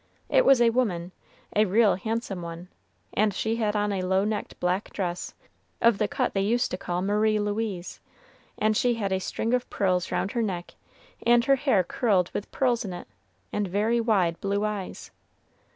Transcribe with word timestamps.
It 0.29 0.45
was 0.45 0.59
a 0.63 0.71
woman 0.71 1.11
a 1.55 1.65
real 1.65 1.93
handsome 1.93 2.41
one 2.41 2.69
and 3.13 3.31
she 3.35 3.57
had 3.57 3.75
on 3.75 3.91
a 3.93 4.01
low 4.01 4.23
necked 4.25 4.59
black 4.59 4.91
dress, 4.91 5.35
of 5.79 5.99
the 5.99 6.07
cut 6.07 6.33
they 6.33 6.41
used 6.41 6.71
to 6.71 6.77
call 6.79 7.03
Marie 7.03 7.37
Louise, 7.37 7.99
and 8.57 8.75
she 8.75 8.95
had 8.95 9.11
a 9.11 9.19
string 9.19 9.53
of 9.53 9.69
pearls 9.69 10.11
round 10.11 10.31
her 10.31 10.41
neck, 10.41 10.73
and 11.23 11.45
her 11.45 11.55
hair 11.57 11.83
curled 11.83 12.31
with 12.33 12.49
pearls 12.51 12.83
in 12.83 12.93
it, 12.93 13.07
and 13.53 13.67
very 13.67 14.01
wide 14.01 14.41
blue 14.41 14.65
eyes. 14.65 15.11